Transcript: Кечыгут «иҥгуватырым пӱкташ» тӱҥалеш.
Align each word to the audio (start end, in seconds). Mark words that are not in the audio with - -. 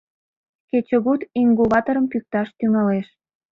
Кечыгут 0.69 1.21
«иҥгуватырым 1.39 2.05
пӱкташ» 2.11 2.47
тӱҥалеш. 2.57 3.07